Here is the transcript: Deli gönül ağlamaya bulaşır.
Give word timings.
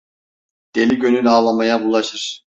Deli 0.75 0.99
gönül 0.99 1.27
ağlamaya 1.27 1.83
bulaşır. 1.83 2.39